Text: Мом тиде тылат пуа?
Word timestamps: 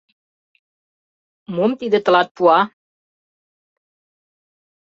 Мом 1.55 1.71
тиде 1.79 1.99
тылат 2.05 2.29
пуа? 2.35 2.59